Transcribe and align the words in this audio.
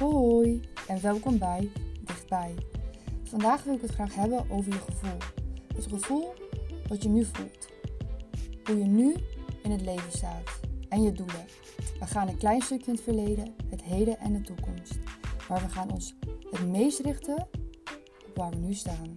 Hoi 0.00 0.60
en 0.88 1.00
welkom 1.00 1.38
bij 1.38 1.70
Dichtbij. 2.00 2.54
Vandaag 3.22 3.64
wil 3.64 3.74
ik 3.74 3.80
het 3.80 3.90
graag 3.90 4.14
hebben 4.14 4.50
over 4.50 4.72
je 4.72 4.78
gevoel. 4.78 5.18
Het 5.74 5.86
gevoel 5.86 6.34
wat 6.88 7.02
je 7.02 7.08
nu 7.08 7.24
voelt. 7.24 7.68
Hoe 8.64 8.78
je 8.78 8.84
nu 8.84 9.14
in 9.62 9.70
het 9.70 9.80
leven 9.80 10.12
staat 10.12 10.60
en 10.88 11.02
je 11.02 11.12
doelen. 11.12 11.46
We 11.98 12.06
gaan 12.06 12.28
een 12.28 12.36
klein 12.36 12.62
stukje 12.62 12.86
in 12.86 12.92
het 12.92 13.02
verleden, 13.02 13.54
het 13.70 13.82
heden 13.82 14.18
en 14.18 14.32
de 14.32 14.40
toekomst. 14.40 14.98
Maar 15.48 15.60
we 15.60 15.68
gaan 15.68 15.90
ons 15.90 16.14
het 16.50 16.68
meest 16.68 17.00
richten 17.00 17.48
op 18.26 18.32
waar 18.34 18.50
we 18.50 18.56
nu 18.56 18.74
staan. 18.74 19.14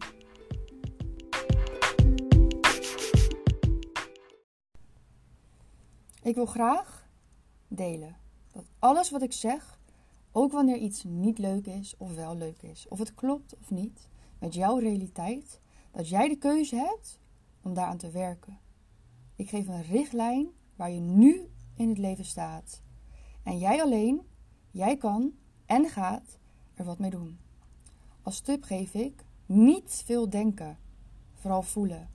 Ik 6.21 6.36
wil 6.36 6.45
graag 6.45 7.07
delen 7.68 8.16
dat 8.52 8.66
alles 8.80 9.09
wat 9.09 9.22
ik 9.22 9.34
zeg, 9.34 9.81
ook 10.36 10.52
wanneer 10.52 10.78
iets 10.78 11.04
niet 11.04 11.38
leuk 11.38 11.68
is 11.68 11.98
of 11.98 12.16
wel 12.16 12.38
leuk 12.38 12.62
is, 12.62 12.88
of 12.88 13.00
het 13.00 13.14
klopt 13.14 13.58
of 13.58 13.72
niet, 13.72 14.10
met 14.40 14.54
jouw 14.54 14.78
realiteit, 14.78 15.62
dat 15.92 16.09
jij 16.09 16.30
de 16.30 16.38
keuze 16.38 16.76
hebt 16.76 17.20
om 17.62 17.73
daaraan 17.73 17.98
te 17.98 18.12
werken. 18.12 18.59
Ik 19.36 19.50
geef 19.50 19.68
een 19.68 19.82
richtlijn 19.82 20.48
waar 20.76 20.92
je 20.92 21.00
nu 21.00 21.50
in 21.76 21.90
het 21.90 21.98
leven 21.98 22.26
staat. 22.26 22.82
En 23.44 23.58
jij 23.58 23.82
alleen, 23.82 24.22
jij 24.72 24.98
kan 24.98 25.34
en 25.66 25.90
gaat 25.90 26.38
er 26.73 26.86
wat 26.86 27.00
mee 27.00 27.09
doen. 27.09 27.40
Als 28.22 28.40
tip 28.40 28.64
geef 28.64 28.94
ik 28.94 29.26
niet 29.45 30.02
veel 30.06 30.30
denken, 30.30 30.78
vooral 31.34 31.62
voelen. 31.62 32.09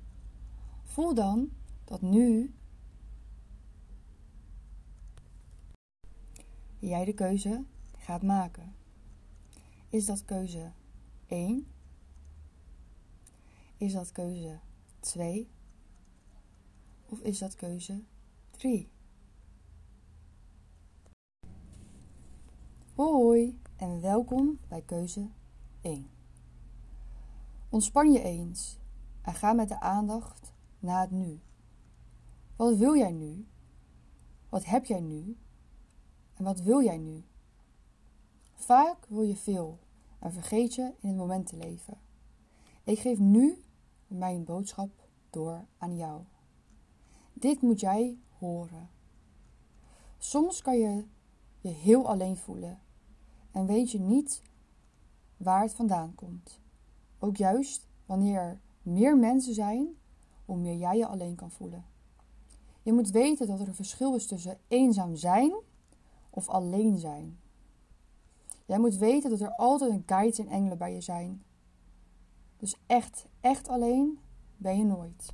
Voel 0.82 1.14
dan 1.14 1.50
dat 1.84 2.02
nu 2.02 2.54
jij 6.78 7.04
de 7.04 7.12
keuze 7.12 7.64
gaat 8.08 8.22
maken. 8.22 8.74
Is 9.88 10.06
dat 10.06 10.24
keuze 10.24 10.72
1? 11.26 11.66
Is 13.76 13.92
dat 13.92 14.12
keuze 14.12 14.60
2? 15.00 15.50
Of 17.06 17.20
is 17.20 17.38
dat 17.38 17.54
keuze 17.54 18.04
3? 18.50 18.90
Hoi 22.94 23.60
en 23.76 24.00
welkom 24.00 24.58
bij 24.68 24.82
keuze 24.82 25.28
1. 25.80 26.10
Ontspan 27.68 28.12
je 28.12 28.22
eens 28.22 28.78
en 29.22 29.34
ga 29.34 29.52
met 29.52 29.68
de 29.68 29.80
aandacht 29.80 30.52
naar 30.78 31.00
het 31.00 31.10
nu. 31.10 31.40
Wat 32.56 32.76
wil 32.76 32.96
jij 32.96 33.12
nu? 33.12 33.46
Wat 34.48 34.64
heb 34.64 34.84
jij 34.84 35.00
nu? 35.00 35.36
En 36.34 36.44
wat 36.44 36.60
wil 36.60 36.82
jij 36.82 36.98
nu? 36.98 37.24
Vaak 38.58 39.06
wil 39.08 39.22
je 39.22 39.36
veel 39.36 39.78
en 40.18 40.32
vergeet 40.32 40.74
je 40.74 40.92
in 41.00 41.08
het 41.08 41.16
moment 41.16 41.46
te 41.46 41.56
leven. 41.56 41.98
Ik 42.84 42.98
geef 42.98 43.18
nu 43.18 43.62
mijn 44.06 44.44
boodschap 44.44 44.90
door 45.30 45.64
aan 45.78 45.96
jou. 45.96 46.22
Dit 47.32 47.62
moet 47.62 47.80
jij 47.80 48.18
horen. 48.38 48.90
Soms 50.18 50.62
kan 50.62 50.78
je 50.78 51.04
je 51.60 51.68
heel 51.68 52.08
alleen 52.08 52.36
voelen 52.36 52.78
en 53.50 53.66
weet 53.66 53.90
je 53.90 54.00
niet 54.00 54.42
waar 55.36 55.62
het 55.62 55.74
vandaan 55.74 56.14
komt. 56.14 56.60
Ook 57.18 57.36
juist 57.36 57.86
wanneer 58.06 58.40
er 58.40 58.60
meer 58.82 59.16
mensen 59.16 59.54
zijn, 59.54 59.88
hoe 60.44 60.56
meer 60.56 60.76
jij 60.76 60.96
je 60.96 61.06
alleen 61.06 61.34
kan 61.34 61.50
voelen. 61.50 61.84
Je 62.82 62.92
moet 62.92 63.10
weten 63.10 63.46
dat 63.46 63.60
er 63.60 63.68
een 63.68 63.74
verschil 63.74 64.14
is 64.14 64.26
tussen 64.26 64.58
eenzaam 64.68 65.16
zijn 65.16 65.52
of 66.30 66.48
alleen 66.48 66.98
zijn. 66.98 67.38
Jij 68.68 68.78
moet 68.78 68.96
weten 68.96 69.30
dat 69.30 69.40
er 69.40 69.54
altijd 69.54 69.90
een 69.90 70.02
guide 70.06 70.42
en 70.42 70.48
engelen 70.48 70.78
bij 70.78 70.94
je 70.94 71.00
zijn. 71.00 71.42
Dus 72.56 72.76
echt, 72.86 73.26
echt 73.40 73.68
alleen 73.68 74.18
ben 74.56 74.78
je 74.78 74.84
nooit. 74.84 75.32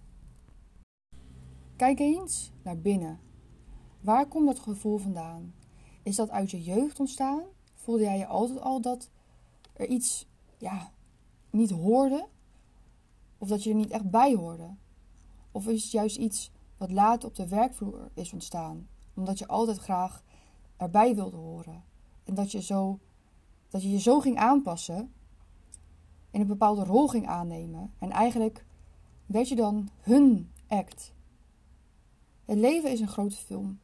Kijk 1.77 1.99
eens 1.99 2.53
naar 2.63 2.79
binnen. 2.79 3.21
Waar 4.01 4.27
komt 4.27 4.47
dat 4.47 4.59
gevoel 4.59 4.99
vandaan? 4.99 5.55
Is 6.03 6.17
dat 6.17 6.31
uit 6.31 6.51
je 6.51 6.63
jeugd 6.63 7.01
ontstaan? 7.01 7.43
Voelde 7.75 8.03
jij 8.03 8.19
je 8.19 8.27
altijd 8.27 8.61
al 8.61 8.81
dat 8.81 9.11
er 9.73 9.87
iets 9.87 10.27
ja, 10.59 10.93
niet 11.51 11.71
hoorde? 11.71 12.27
Of 13.39 13.49
dat 13.49 13.63
je 13.63 13.71
er 13.71 13.77
niet 13.77 13.91
echt 13.91 14.11
bij 14.11 14.35
hoorde? 14.35 14.75
Of 15.53 15.67
is 15.67 15.83
het 15.83 15.93
juist 15.93 16.17
iets 16.17 16.51
wat 16.77 16.91
later 16.91 17.29
op 17.29 17.35
de 17.35 17.49
werkvloer 17.49 18.11
is 18.15 18.33
ontstaan? 18.33 18.89
Omdat 19.15 19.39
je 19.39 19.47
altijd 19.47 19.79
graag 19.79 20.23
erbij 20.77 21.15
wilde 21.15 21.37
horen. 21.37 21.85
En 22.25 22.35
dat 22.35 22.53
je, 22.53 22.63
zo, 22.63 22.99
dat 23.75 23.83
je 23.83 23.91
je 23.91 24.01
zo 24.01 24.21
ging 24.21 24.37
aanpassen. 24.37 25.13
En 26.31 26.41
een 26.41 26.47
bepaalde 26.47 26.85
rol 26.85 27.09
ging 27.09 27.27
aannemen. 27.27 27.93
En 27.99 28.11
eigenlijk 28.11 28.65
werd 29.27 29.49
je 29.49 29.55
dan 29.55 29.89
hun 30.01 30.51
act. 30.69 31.13
Het 32.45 32.59
leven 32.59 32.91
is 32.91 33.01
een 33.01 33.09
grote 33.09 33.37
film. 33.37 33.81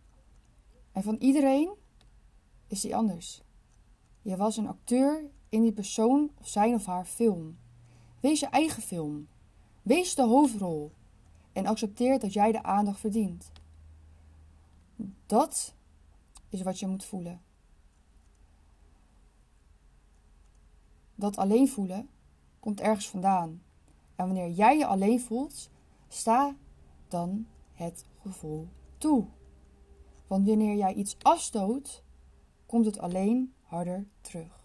En 0.93 1.03
van 1.03 1.15
iedereen 1.15 1.71
is 2.67 2.81
die 2.81 2.97
anders. 2.97 3.43
Je 4.23 4.37
was 4.37 4.57
een 4.57 4.69
acteur 4.69 5.31
in 5.49 5.63
die 5.63 5.73
persoon 5.73 6.31
of 6.39 6.49
zijn 6.49 6.75
of 6.75 6.87
haar 6.87 7.05
film. 7.05 7.59
Wees 8.21 8.41
je 8.41 8.47
eigen 8.47 8.83
film. 8.83 9.29
Wees 9.83 10.15
de 10.15 10.23
hoofdrol. 10.23 10.93
En 11.53 11.67
accepteer 11.67 12.19
dat 12.19 12.33
jij 12.33 12.53
de 12.53 12.63
aandacht 12.63 13.01
verdient. 13.01 13.53
Dat 15.27 15.75
is 16.49 16.63
wat 16.63 16.79
je 16.79 16.87
moet 16.87 17.05
voelen. 17.05 17.41
Dat 21.21 21.37
alleen 21.37 21.69
voelen 21.69 22.09
komt 22.61 22.81
ergens 22.81 23.09
vandaan. 23.09 23.63
En 24.17 24.27
wanneer 24.27 24.51
jij 24.51 24.79
je 24.79 24.87
alleen 24.87 25.21
voelt, 25.21 25.71
sta 26.09 26.57
dan 27.09 27.47
het 27.73 28.05
gevoel 28.23 28.69
toe. 28.99 29.27
Want 30.27 30.47
wanneer 30.47 30.77
jij 30.77 30.95
iets 30.95 31.17
afstoot, 31.23 32.03
komt 32.67 32.85
het 32.85 32.99
alleen 32.99 33.55
harder 33.63 34.07
terug. 34.21 34.61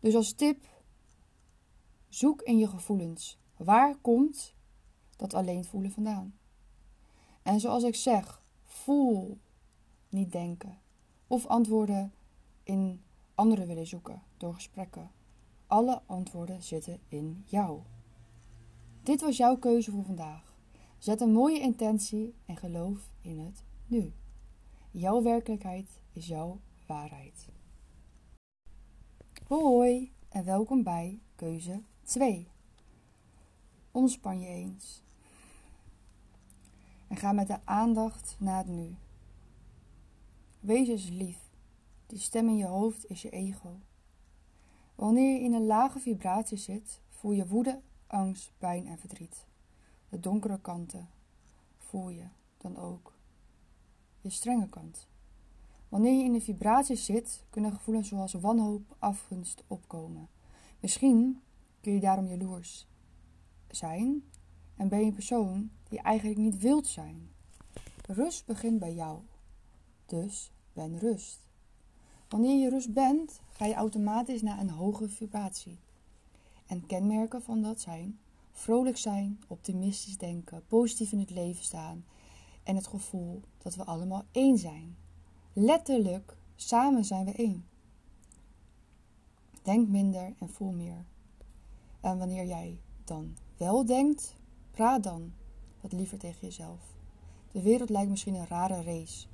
Dus 0.00 0.14
als 0.14 0.32
tip, 0.32 0.66
zoek 2.08 2.42
in 2.42 2.58
je 2.58 2.68
gevoelens. 2.68 3.38
Waar 3.56 3.96
komt 3.96 4.54
dat 5.16 5.34
alleen 5.34 5.64
voelen 5.64 5.92
vandaan? 5.92 6.34
En 7.42 7.60
zoals 7.60 7.82
ik 7.82 7.94
zeg, 7.94 8.42
voel, 8.64 9.38
niet 10.08 10.32
denken. 10.32 10.78
Of 11.26 11.46
antwoorden 11.46 12.12
in 12.62 13.02
anderen 13.34 13.66
willen 13.66 13.86
zoeken 13.86 14.22
door 14.36 14.54
gesprekken. 14.54 15.10
Alle 15.66 16.02
antwoorden 16.06 16.62
zitten 16.62 17.00
in 17.08 17.42
jou. 17.46 17.80
Dit 19.02 19.20
was 19.20 19.36
jouw 19.36 19.56
keuze 19.56 19.90
voor 19.90 20.04
vandaag. 20.04 20.56
Zet 20.98 21.20
een 21.20 21.32
mooie 21.32 21.60
intentie 21.60 22.34
en 22.46 22.56
geloof 22.56 23.10
in 23.20 23.38
het 23.38 23.64
nu. 23.86 24.12
Jouw 24.90 25.22
werkelijkheid 25.22 26.00
is 26.12 26.26
jouw 26.26 26.60
waarheid. 26.86 27.48
Hoi 29.46 30.12
en 30.28 30.44
welkom 30.44 30.82
bij 30.82 31.20
keuze 31.34 31.82
2. 32.02 32.48
Ontspan 33.90 34.40
je 34.40 34.46
eens. 34.46 35.02
En 37.08 37.16
ga 37.16 37.32
met 37.32 37.46
de 37.46 37.58
aandacht 37.64 38.36
naar 38.38 38.58
het 38.58 38.66
nu. 38.66 38.96
Wees 40.60 40.88
eens 40.88 41.08
lief. 41.08 41.43
Die 42.06 42.18
stem 42.18 42.48
in 42.48 42.56
je 42.56 42.66
hoofd 42.66 43.10
is 43.10 43.22
je 43.22 43.30
ego. 43.30 43.80
Wanneer 44.94 45.32
je 45.32 45.44
in 45.44 45.52
een 45.52 45.66
lage 45.66 46.00
vibratie 46.00 46.58
zit, 46.58 47.00
voel 47.08 47.32
je 47.32 47.46
woede, 47.46 47.80
angst, 48.06 48.52
pijn 48.58 48.86
en 48.86 48.98
verdriet. 48.98 49.46
De 50.08 50.20
donkere 50.20 50.60
kanten 50.60 51.08
voel 51.78 52.08
je 52.08 52.24
dan 52.56 52.76
ook. 52.76 53.12
Je 54.20 54.30
strenge 54.30 54.68
kant. 54.68 55.08
Wanneer 55.88 56.18
je 56.18 56.24
in 56.24 56.34
een 56.34 56.42
vibratie 56.42 56.96
zit, 56.96 57.44
kunnen 57.50 57.72
gevoelens 57.72 58.08
zoals 58.08 58.32
wanhoop, 58.32 58.96
afgunst 58.98 59.64
opkomen. 59.66 60.28
Misschien 60.80 61.40
kun 61.80 61.92
je 61.92 62.00
daarom 62.00 62.26
jaloers 62.26 62.86
zijn 63.70 64.24
en 64.76 64.88
ben 64.88 64.98
je 64.98 65.04
een 65.04 65.14
persoon 65.14 65.70
die 65.88 66.00
eigenlijk 66.00 66.38
niet 66.38 66.58
wilt 66.58 66.86
zijn. 66.86 67.30
Rust 68.06 68.46
begint 68.46 68.78
bij 68.78 68.94
jou. 68.94 69.20
Dus 70.06 70.52
ben 70.72 70.98
rust. 70.98 71.43
Wanneer 72.34 72.58
je 72.58 72.68
rust 72.68 72.92
bent, 72.92 73.40
ga 73.50 73.64
je 73.64 73.74
automatisch 73.74 74.42
naar 74.42 74.58
een 74.58 74.70
hogere 74.70 75.08
vibratie. 75.08 75.78
En 76.66 76.86
kenmerken 76.86 77.42
van 77.42 77.62
dat 77.62 77.80
zijn 77.80 78.18
vrolijk 78.52 78.96
zijn, 78.96 79.40
optimistisch 79.48 80.18
denken, 80.18 80.66
positief 80.66 81.12
in 81.12 81.18
het 81.18 81.30
leven 81.30 81.64
staan 81.64 82.04
en 82.62 82.76
het 82.76 82.86
gevoel 82.86 83.42
dat 83.58 83.74
we 83.74 83.84
allemaal 83.84 84.24
één 84.30 84.58
zijn. 84.58 84.96
Letterlijk, 85.52 86.36
samen 86.56 87.04
zijn 87.04 87.24
we 87.24 87.32
één. 87.32 87.64
Denk 89.62 89.88
minder 89.88 90.34
en 90.38 90.48
voel 90.48 90.72
meer. 90.72 91.04
En 92.00 92.18
wanneer 92.18 92.46
jij 92.46 92.78
dan 93.04 93.36
wel 93.56 93.86
denkt, 93.86 94.34
praat 94.70 95.02
dan 95.02 95.32
wat 95.80 95.92
liever 95.92 96.18
tegen 96.18 96.40
jezelf. 96.40 96.80
De 97.52 97.62
wereld 97.62 97.90
lijkt 97.90 98.10
misschien 98.10 98.34
een 98.34 98.46
rare 98.46 98.82
race, 98.82 99.26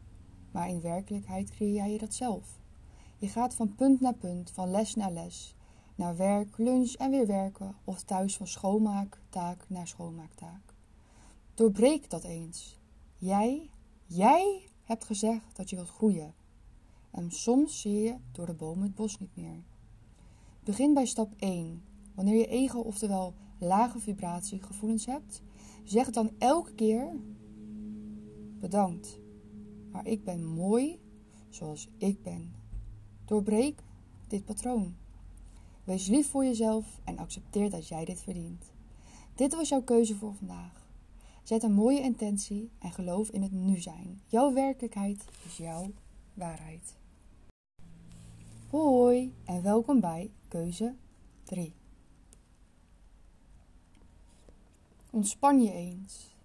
maar 0.50 0.68
in 0.68 0.80
werkelijkheid 0.80 1.50
creëer 1.50 1.74
jij 1.74 1.90
je 1.90 1.98
dat 1.98 2.14
zelf. 2.14 2.59
Je 3.20 3.28
gaat 3.28 3.54
van 3.54 3.74
punt 3.74 4.00
naar 4.00 4.14
punt, 4.14 4.50
van 4.50 4.70
les 4.70 4.94
naar 4.94 5.12
les, 5.12 5.54
naar 5.94 6.16
werk, 6.16 6.58
lunch 6.58 6.92
en 6.92 7.10
weer 7.10 7.26
werken 7.26 7.74
of 7.84 8.02
thuis 8.02 8.36
van 8.36 8.46
schoonmaaktaak 8.46 9.64
naar 9.68 9.88
schoonmaaktaak. 9.88 10.74
Doorbreek 11.54 12.10
dat 12.10 12.24
eens. 12.24 12.78
Jij, 13.16 13.70
jij 14.06 14.68
hebt 14.84 15.04
gezegd 15.04 15.56
dat 15.56 15.70
je 15.70 15.76
wilt 15.76 15.88
groeien. 15.88 16.34
En 17.10 17.30
soms 17.30 17.80
zie 17.80 18.00
je 18.00 18.16
door 18.32 18.46
de 18.46 18.54
bomen 18.54 18.82
het 18.82 18.94
bos 18.94 19.18
niet 19.18 19.36
meer. 19.36 19.62
Begin 20.64 20.94
bij 20.94 21.06
stap 21.06 21.32
1. 21.36 21.82
Wanneer 22.14 22.36
je 22.36 22.46
ego, 22.46 22.78
oftewel 22.78 23.34
lage 23.58 23.98
vibratiegevoelens 23.98 25.06
hebt, 25.06 25.42
zeg 25.84 26.10
dan 26.10 26.30
elke 26.38 26.74
keer 26.74 27.16
bedankt. 28.60 29.18
Maar 29.90 30.06
ik 30.06 30.24
ben 30.24 30.44
mooi 30.44 31.00
zoals 31.48 31.88
ik 31.96 32.22
ben. 32.22 32.59
Doorbreek 33.30 33.82
dit 34.28 34.44
patroon. 34.44 34.96
Wees 35.84 36.06
lief 36.06 36.30
voor 36.30 36.44
jezelf 36.44 37.00
en 37.04 37.18
accepteer 37.18 37.70
dat 37.70 37.88
jij 37.88 38.04
dit 38.04 38.20
verdient. 38.20 38.72
Dit 39.34 39.54
was 39.54 39.68
jouw 39.68 39.82
keuze 39.82 40.16
voor 40.16 40.34
vandaag. 40.34 40.86
Zet 41.42 41.62
een 41.62 41.72
mooie 41.72 42.00
intentie 42.00 42.70
en 42.78 42.92
geloof 42.92 43.30
in 43.30 43.42
het 43.42 43.52
nu 43.52 43.76
zijn. 43.76 44.20
Jouw 44.26 44.52
werkelijkheid 44.52 45.24
is 45.44 45.56
jouw 45.56 45.92
waarheid. 46.34 46.96
Hoi 48.70 49.34
en 49.44 49.62
welkom 49.62 50.00
bij 50.00 50.30
keuze 50.48 50.94
3. 51.44 51.74
Ontspan 55.10 55.62
je 55.62 55.72
eens 55.72 56.36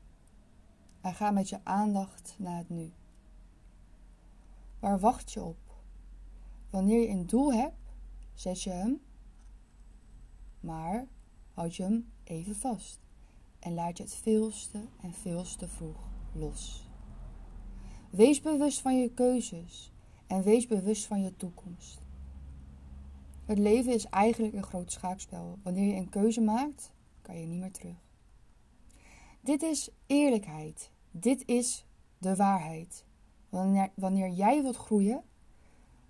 en 1.01 1.13
ga 1.13 1.31
met 1.31 1.49
je 1.49 1.59
aandacht 1.63 2.35
naar 2.37 2.57
het 2.57 2.69
nu. 2.69 2.91
Waar 4.79 4.99
wacht 4.99 5.31
je 5.31 5.43
op? 5.43 5.64
Wanneer 6.75 7.01
je 7.01 7.07
een 7.07 7.27
doel 7.27 7.53
hebt, 7.53 7.93
zet 8.33 8.61
je 8.61 8.69
hem, 8.69 9.01
maar 10.59 11.07
houd 11.53 11.75
je 11.75 11.83
hem 11.83 12.11
even 12.23 12.55
vast 12.55 12.99
en 13.59 13.73
laat 13.73 13.97
je 13.97 14.03
het 14.03 14.13
veelste 14.13 14.81
en 15.01 15.13
veelste 15.13 15.67
vroeg 15.67 16.09
los. 16.33 16.89
Wees 18.09 18.41
bewust 18.41 18.81
van 18.81 18.99
je 18.99 19.09
keuzes 19.09 19.91
en 20.27 20.43
wees 20.43 20.67
bewust 20.67 21.05
van 21.05 21.21
je 21.21 21.35
toekomst. 21.35 21.99
Het 23.45 23.57
leven 23.57 23.93
is 23.93 24.05
eigenlijk 24.05 24.53
een 24.53 24.63
groot 24.63 24.91
schaakspel. 24.91 25.59
Wanneer 25.63 25.87
je 25.87 25.95
een 25.95 26.09
keuze 26.09 26.41
maakt, 26.41 26.91
kan 27.21 27.39
je 27.39 27.45
niet 27.45 27.59
meer 27.59 27.71
terug. 27.71 28.03
Dit 29.41 29.61
is 29.61 29.89
eerlijkheid. 30.05 30.91
Dit 31.11 31.47
is 31.47 31.85
de 32.17 32.35
waarheid. 32.35 33.05
Wanneer, 33.49 33.91
wanneer 33.95 34.29
jij 34.29 34.61
wilt 34.61 34.77
groeien, 34.77 35.23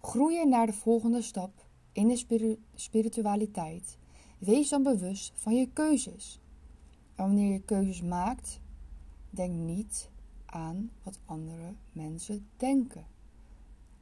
groeien 0.06 0.50
naar 0.50 0.66
de 0.66 0.74
volgende 0.74 1.22
stap 1.22 1.66
in 1.92 2.08
de 2.08 2.58
spiritualiteit. 2.76 3.98
Wees 4.38 4.70
dan 4.70 4.84
bewust 4.84 5.34
van 5.36 5.56
je 5.56 5.70
keuzes. 5.74 6.40
En 7.16 7.26
wanneer 7.26 7.52
je 7.52 7.62
keuzes 7.62 8.02
maakt, 8.02 8.60
denk 9.30 9.54
niet 9.54 10.10
aan 10.46 10.92
wat 11.04 11.20
andere 11.26 11.74
mensen 11.92 12.48
denken. 12.58 13.06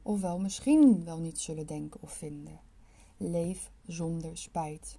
Ofwel 0.02 0.38
misschien 0.38 1.04
wel 1.04 1.18
niet 1.18 1.38
zullen 1.38 1.66
denken 1.66 2.02
of 2.02 2.12
vinden. 2.12 2.60
Leef 3.16 3.70
zonder 3.86 4.38
spijt. 4.38 4.98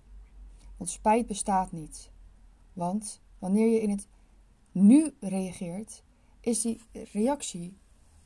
Want 0.78 0.90
spijt 0.90 1.28
bestaat 1.28 1.72
niet. 1.72 2.12
Want 2.74 3.22
wanneer 3.40 3.68
je 3.68 3.81
in 3.81 3.90
het 3.90 4.07
nu 4.72 5.13
reageert, 5.19 6.04
is 6.40 6.62
die 6.62 6.81
reactie 7.12 7.78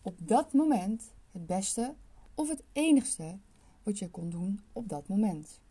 op 0.01 0.15
dat 0.27 0.53
moment 0.53 1.13
het 1.31 1.45
beste 1.45 1.95
of 2.39 2.49
het 2.49 2.63
enigste 2.71 3.39
wat 3.83 3.99
je 3.99 4.09
kon 4.09 4.29
doen 4.29 4.59
op 4.73 4.89
dat 4.89 5.07
moment. 5.07 5.61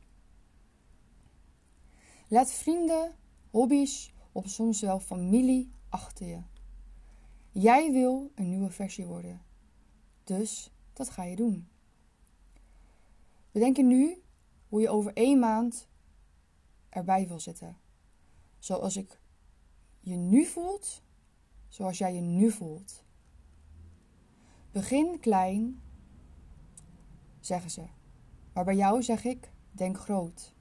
Laat 2.29 2.53
vrienden, 2.53 3.15
hobby's 3.51 4.13
of 4.33 4.49
soms 4.49 4.81
wel 4.81 5.01
familie 5.01 5.71
achter 5.89 6.27
je. 6.27 6.43
Jij 7.51 7.93
wil 7.93 8.31
een 8.35 8.49
nieuwe 8.49 8.71
versie 8.71 9.07
worden. 9.07 9.43
Dus 10.25 10.73
dat 10.93 11.11
ga 11.11 11.25
je 11.25 11.37
doen. 11.37 11.69
Bedenk 13.53 13.77
je 13.77 13.85
nu 13.85 14.23
hoe 14.69 14.81
je 14.81 14.89
over 14.89 15.13
één 15.13 15.39
maand 15.39 15.89
erbij 16.89 17.29
wil 17.29 17.41
zitten. 17.41 17.77
Zoals 18.59 18.97
ik 18.97 19.21
je 20.01 20.15
nu 20.15 20.45
voelt, 20.45 21.03
zoals 21.69 21.99
jij 21.99 22.15
je 22.15 22.21
nu 22.21 22.51
voelt. 22.51 23.05
Begin 24.73 25.21
klein, 25.21 25.83
zeggen 27.49 27.71
ze. 27.71 27.83
Maar 28.53 28.65
bij 28.65 28.77
jou 28.77 29.03
zeg 29.03 29.25
ik, 29.25 29.51
denk 29.73 29.99
groot. 29.99 30.53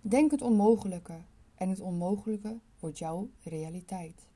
Denk 0.00 0.30
het 0.30 0.42
onmogelijke 0.42 1.18
en 1.54 1.68
het 1.68 1.80
onmogelijke 1.80 2.58
wordt 2.80 2.98
jouw 2.98 3.28
realiteit. 3.42 4.28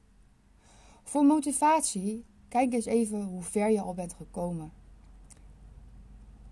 Voor 1.02 1.24
motivatie, 1.24 2.24
kijk 2.48 2.72
eens 2.72 2.84
even 2.84 3.22
hoe 3.22 3.42
ver 3.42 3.70
je 3.70 3.80
al 3.80 3.94
bent 3.94 4.12
gekomen. 4.12 4.72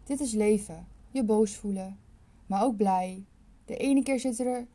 Dit 0.04 0.20
is 0.20 0.32
leven. 0.32 0.86
Je 1.10 1.24
boos 1.24 1.56
voelen, 1.56 1.98
maar 2.46 2.62
ook 2.64 2.76
blij. 2.76 3.24
De 3.64 3.76
ene 3.76 4.02
keer 4.02 4.20
zitten 4.20 4.46
er 4.46 4.66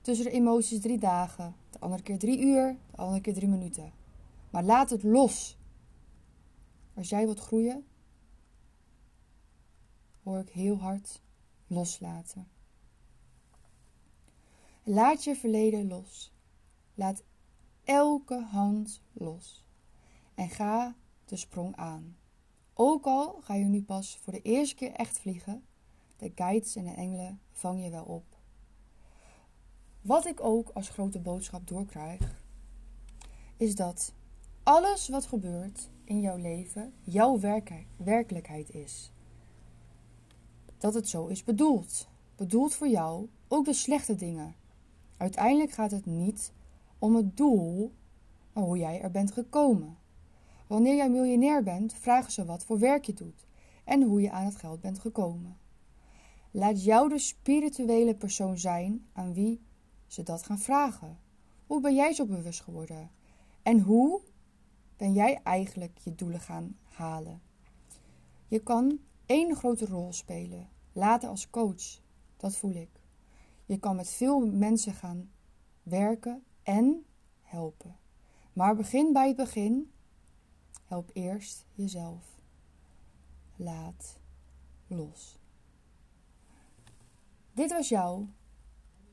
tussen 0.00 0.24
de 0.24 0.32
emoties 0.32 0.80
drie 0.80 0.98
dagen, 0.98 1.54
de 1.70 1.78
andere 1.78 2.02
keer 2.02 2.18
drie 2.18 2.40
uur, 2.40 2.76
de 2.90 2.96
andere 2.96 3.20
keer 3.20 3.34
drie 3.34 3.48
minuten. 3.48 3.92
Maar 4.50 4.64
laat 4.64 4.90
het 4.90 5.02
los. 5.02 5.58
Als 6.94 7.08
jij 7.08 7.24
wilt 7.24 7.40
groeien, 7.40 7.84
hoor 10.22 10.38
ik 10.38 10.48
heel 10.48 10.76
hard 10.76 11.22
loslaten. 11.66 12.48
Laat 14.82 15.24
je 15.24 15.36
verleden 15.36 15.88
los. 15.88 16.32
Laat 16.94 17.22
elke 17.84 18.42
hand 18.42 19.02
los. 19.12 19.64
En 20.34 20.48
ga 20.48 20.96
de 21.24 21.36
sprong 21.36 21.76
aan. 21.76 22.16
Ook 22.74 23.06
al 23.06 23.40
ga 23.40 23.54
je 23.54 23.64
nu 23.64 23.82
pas 23.82 24.16
voor 24.16 24.32
de 24.32 24.42
eerste 24.42 24.74
keer 24.74 24.92
echt 24.92 25.18
vliegen, 25.18 25.64
de 26.16 26.32
guides 26.34 26.76
en 26.76 26.84
de 26.84 26.90
engelen 26.90 27.40
vang 27.52 27.84
je 27.84 27.90
wel 27.90 28.04
op. 28.04 28.38
Wat 30.00 30.26
ik 30.26 30.40
ook 30.40 30.68
als 30.68 30.88
grote 30.88 31.18
boodschap 31.18 31.66
doorkrijg, 31.66 32.44
is 33.56 33.74
dat 33.74 34.14
alles 34.62 35.08
wat 35.08 35.26
gebeurt 35.26 35.88
in 36.04 36.20
jouw 36.20 36.36
leven 36.36 36.94
jouw 37.00 37.38
werkelijkheid 37.96 38.70
is. 38.70 39.12
Dat 40.80 40.94
het 40.94 41.08
zo 41.08 41.26
is 41.26 41.44
bedoeld. 41.44 42.08
Bedoeld 42.36 42.74
voor 42.74 42.88
jou, 42.88 43.28
ook 43.48 43.64
de 43.64 43.72
slechte 43.72 44.14
dingen. 44.14 44.54
Uiteindelijk 45.16 45.70
gaat 45.70 45.90
het 45.90 46.06
niet 46.06 46.52
om 46.98 47.14
het 47.14 47.36
doel, 47.36 47.92
maar 48.52 48.64
hoe 48.64 48.78
jij 48.78 49.00
er 49.00 49.10
bent 49.10 49.32
gekomen. 49.32 49.98
Wanneer 50.66 50.96
jij 50.96 51.10
miljonair 51.10 51.62
bent, 51.62 51.94
vragen 51.94 52.32
ze 52.32 52.44
wat 52.44 52.64
voor 52.64 52.78
werk 52.78 53.04
je 53.04 53.14
doet 53.14 53.46
en 53.84 54.02
hoe 54.02 54.20
je 54.20 54.30
aan 54.30 54.44
het 54.44 54.56
geld 54.56 54.80
bent 54.80 54.98
gekomen. 54.98 55.56
Laat 56.50 56.84
jou 56.84 57.08
de 57.08 57.18
spirituele 57.18 58.14
persoon 58.14 58.58
zijn 58.58 59.06
aan 59.12 59.34
wie 59.34 59.60
ze 60.06 60.22
dat 60.22 60.42
gaan 60.42 60.58
vragen. 60.58 61.18
Hoe 61.66 61.80
ben 61.80 61.94
jij 61.94 62.12
zo 62.12 62.26
bewust 62.26 62.60
geworden? 62.60 63.10
En 63.62 63.80
hoe 63.80 64.20
ben 64.96 65.12
jij 65.12 65.40
eigenlijk 65.42 65.98
je 65.98 66.14
doelen 66.14 66.40
gaan 66.40 66.76
halen? 66.88 67.40
Je 68.48 68.58
kan 68.58 68.98
één 69.30 69.56
grote 69.56 69.86
rol 69.86 70.12
spelen, 70.12 70.68
later 70.92 71.28
als 71.28 71.50
coach. 71.50 72.00
Dat 72.36 72.56
voel 72.56 72.74
ik. 72.74 72.88
Je 73.64 73.78
kan 73.78 73.96
met 73.96 74.10
veel 74.10 74.46
mensen 74.46 74.92
gaan 74.92 75.30
werken 75.82 76.44
en 76.62 77.04
helpen. 77.42 77.96
Maar 78.52 78.76
begin 78.76 79.12
bij 79.12 79.28
het 79.28 79.36
begin. 79.36 79.90
Help 80.84 81.10
eerst 81.12 81.66
jezelf. 81.74 82.40
Laat 83.56 84.18
los. 84.86 85.38
Dit 87.52 87.70
was 87.70 87.88
jouw 87.88 88.28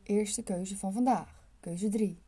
eerste 0.03 0.43
keuze 0.43 0.77
van 0.77 0.93
vandaag, 0.93 1.49
keuze 1.59 1.89
3. 1.89 2.21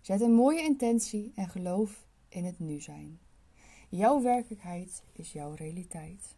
Zet 0.00 0.20
een 0.20 0.34
mooie 0.34 0.62
intentie 0.62 1.32
en 1.34 1.48
geloof 1.48 2.06
in 2.28 2.44
het 2.44 2.58
nu 2.58 2.80
zijn. 2.80 3.18
Jouw 3.88 4.22
werkelijkheid 4.22 5.02
is 5.12 5.32
jouw 5.32 5.54
realiteit. 5.54 6.37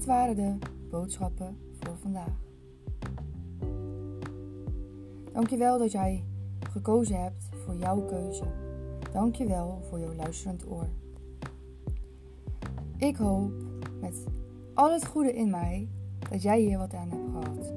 Dit 0.00 0.08
waren 0.08 0.36
de 0.36 0.56
boodschappen 0.90 1.56
voor 1.80 1.96
vandaag. 1.96 2.40
Dankjewel 5.32 5.78
dat 5.78 5.92
jij 5.92 6.24
gekozen 6.70 7.22
hebt 7.22 7.48
voor 7.64 7.76
jouw 7.76 8.00
keuze. 8.04 8.44
Dankjewel 9.12 9.80
voor 9.88 10.00
jouw 10.00 10.14
luisterend 10.14 10.66
oor. 10.66 10.88
Ik 12.96 13.16
hoop 13.16 13.52
met 14.00 14.24
al 14.74 14.92
het 14.92 15.06
goede 15.06 15.32
in 15.32 15.50
mij 15.50 15.88
dat 16.30 16.42
jij 16.42 16.60
hier 16.60 16.78
wat 16.78 16.94
aan 16.94 17.10
hebt 17.10 17.30
gehad. 17.30 17.72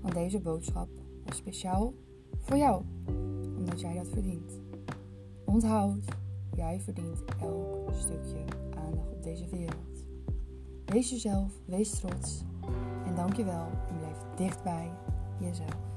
Want 0.00 0.14
deze 0.14 0.40
boodschap 0.40 0.88
was 1.24 1.36
speciaal 1.36 1.94
voor 2.36 2.56
jou, 2.56 2.82
omdat 3.56 3.80
jij 3.80 3.94
dat 3.94 4.08
verdient. 4.08 4.60
onthoud, 5.44 6.04
jij 6.54 6.80
verdient 6.80 7.24
elk 7.40 7.92
stukje 7.92 8.44
aandacht 8.74 9.12
op 9.12 9.22
deze 9.22 9.48
wereld. 9.48 9.95
Wees 10.86 11.10
jezelf, 11.10 11.52
wees 11.64 11.90
trots 11.90 12.42
en 13.06 13.14
dank 13.14 13.36
je 13.36 13.44
wel 13.44 13.68
en 13.88 13.98
blijf 13.98 14.16
dicht 14.36 14.62
bij 14.62 14.90
jezelf. 15.40 15.95